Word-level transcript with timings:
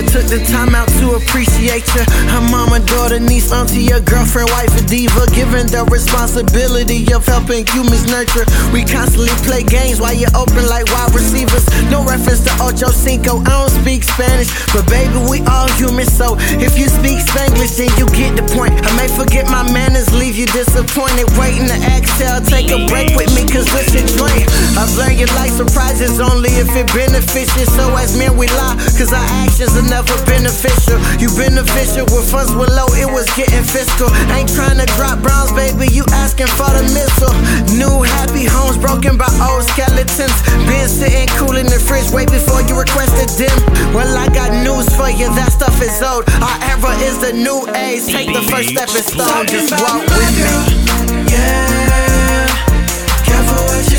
never 0.00 0.12
took 0.12 0.26
the 0.30 0.44
time 0.52 0.74
out 0.74 0.88
to 1.00 1.16
appreciate 1.16 1.84
you. 1.94 2.04
Her 2.32 2.40
mama, 2.50 2.80
daughter, 2.86 3.20
niece, 3.20 3.52
auntie, 3.52 3.82
your 3.82 4.00
girlfriend, 4.00 4.48
wife, 4.50 4.72
a 4.76 4.82
diva. 4.86 5.26
Given 5.32 5.66
the 5.68 5.84
responsibility 5.90 7.12
of 7.12 7.26
helping 7.26 7.66
humans 7.66 8.06
nurture. 8.06 8.44
We 8.72 8.84
constantly 8.84 9.32
play 9.44 9.62
games 9.62 10.00
while 10.00 10.14
you're 10.14 10.32
open 10.36 10.66
like 10.68 10.86
wide 10.92 11.12
reference 12.20 12.44
to 12.44 12.52
Ocho 12.60 12.92
Cinco, 12.92 13.40
I 13.48 13.64
don't 13.64 13.72
speak 13.72 14.04
Spanish. 14.04 14.52
But 14.72 14.84
baby, 14.92 15.16
we 15.28 15.40
all 15.48 15.68
human, 15.80 16.04
so 16.04 16.36
if 16.60 16.76
you 16.76 16.88
speak 16.88 17.24
Spanglish, 17.24 17.80
then 17.80 17.88
you 17.96 18.06
get 18.12 18.36
the 18.36 18.44
point. 18.52 18.76
I 18.76 18.90
may 18.96 19.08
forget 19.08 19.48
my 19.48 19.64
manners, 19.64 20.12
leave 20.12 20.36
you 20.36 20.46
disappointed. 20.46 21.26
Waiting 21.40 21.68
to 21.72 21.78
exhale, 21.96 22.40
take 22.44 22.68
a 22.68 22.84
break 22.92 23.16
with 23.16 23.32
me, 23.32 23.48
cause 23.48 23.64
this 23.72 23.88
a. 24.20 24.44
I've 24.76 24.92
learned 25.00 25.18
you 25.18 25.26
like 25.40 25.50
surprises 25.50 26.20
only 26.20 26.52
if 26.60 26.68
it 26.76 26.92
benefits 26.92 27.56
you. 27.56 27.64
So 27.64 27.88
as 27.96 28.16
men, 28.16 28.36
we 28.36 28.46
lie, 28.52 28.76
cause 29.00 29.12
our 29.12 29.28
actions 29.40 29.72
are 29.76 29.88
never 29.88 30.14
beneficial. 30.28 31.00
You 31.16 31.32
beneficial 31.36 32.04
with 32.12 32.28
funds 32.28 32.52
were 32.52 32.68
low, 32.68 32.88
it 33.00 33.08
was 33.08 33.26
getting 33.32 33.64
fiscal. 33.64 34.12
Ain't 34.36 34.52
trying 34.52 34.76
to 34.76 34.86
drop 34.98 35.24
browns, 35.24 35.52
baby, 35.56 35.88
you 35.88 36.04
asking 36.12 36.52
for 36.58 36.68
the 36.76 36.84
missile. 36.92 37.32
New 37.80 38.04
happy 38.20 38.44
homes 38.44 38.76
broken 38.76 39.16
by 39.16 39.30
old 39.40 39.64
skeletons. 39.72 40.36
Been 40.80 40.88
sitting 40.88 41.28
cool 41.36 41.56
in 41.60 41.66
the 41.66 41.76
fridge, 41.76 42.08
wait 42.08 42.30
before 42.30 42.62
you 42.64 42.72
requested 42.72 43.28
dim. 43.36 43.52
Well, 43.92 44.16
I 44.16 44.32
got 44.32 44.48
news 44.64 44.88
for 44.96 45.12
you, 45.12 45.28
that 45.36 45.52
stuff 45.52 45.76
is 45.84 46.00
old. 46.00 46.24
Our 46.40 46.56
era 46.72 46.96
is 47.04 47.20
the 47.20 47.36
new 47.36 47.68
age. 47.76 48.08
Take 48.08 48.32
the 48.32 48.40
first 48.48 48.72
stepping 48.72 49.04
stone, 49.04 49.44
just 49.44 49.76
walk 49.76 50.00
with 50.08 50.32
me. 50.40 50.80
Yeah, 51.28 52.48
careful 53.28 53.60
what 53.68 53.89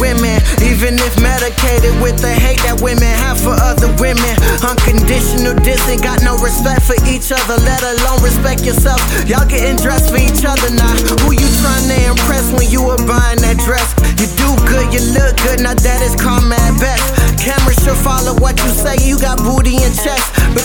women, 0.00 0.40
even 0.64 0.96
if 0.96 1.12
medicated 1.20 1.92
with 2.00 2.16
the 2.18 2.32
hate 2.32 2.58
that 2.64 2.80
women 2.80 3.06
have 3.20 3.36
for 3.36 3.52
other 3.52 3.92
women. 4.00 4.32
Unconditional 4.64 5.54
dissing, 5.60 6.00
got 6.00 6.24
no 6.24 6.40
respect 6.40 6.88
for 6.88 6.96
each 7.04 7.28
other, 7.30 7.60
let 7.62 7.84
alone 7.84 8.18
respect 8.24 8.64
yourself. 8.64 8.98
Y'all 9.28 9.46
getting 9.46 9.76
dressed 9.76 10.08
for 10.08 10.18
each 10.18 10.42
other 10.48 10.72
now. 10.72 10.96
Who 11.22 11.36
you 11.36 11.48
trying 11.60 11.86
to 11.92 11.98
impress 12.16 12.48
when 12.56 12.72
you 12.72 12.80
were 12.80 12.98
buying 13.04 13.38
that 13.44 13.60
dress? 13.60 13.92
You 14.16 14.26
do 14.40 14.48
good, 14.64 14.88
you 14.90 15.04
look 15.12 15.36
good, 15.44 15.60
now 15.60 15.76
that 15.76 16.00
is 16.00 16.16
karma 16.16 16.56
at 16.56 16.74
best. 16.80 17.04
Cameras 17.36 17.78
should 17.84 18.00
follow 18.00 18.32
what 18.40 18.56
you 18.64 18.72
say, 18.72 18.96
you 19.04 19.20
got 19.20 19.38
booty 19.44 19.76
and 19.84 19.92
chest. 19.92 20.24
But 20.56 20.64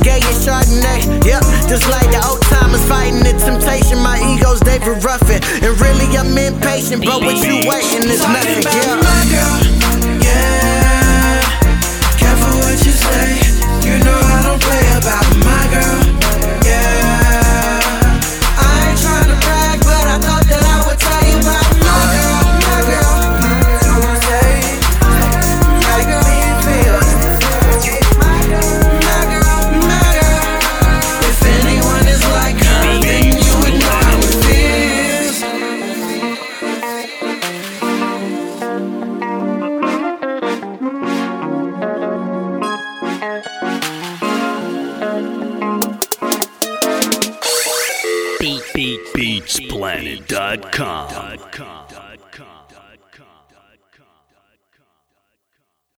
Gaye 0.00 0.22
and 0.22 0.40
Chardonnay, 0.42 1.24
yep, 1.24 1.42
just 1.68 1.88
like 1.90 2.08
the 2.10 2.20
old 2.26 2.40
timers 2.42 2.84
fighting 2.88 3.20
the 3.20 3.32
temptation. 3.38 3.98
My 4.02 4.18
ego's 4.34 4.60
David 4.60 5.04
Ruffin, 5.04 5.40
and 5.62 5.72
really 5.80 6.08
I'm 6.16 6.36
impatient, 6.36 7.04
but 7.04 7.20
what 7.22 7.36
you 7.44 7.68
waiting 7.68 8.08
is 8.08 8.22
nothing, 8.22 8.64
yeah. 8.64 8.96
my 8.98 9.20
girl, 9.30 9.58
yeah. 10.22 11.42
Careful 12.18 12.58
what 12.60 12.78
you 12.84 12.92
say. 12.92 13.43
BeatsPlanet.com. 49.68 52.03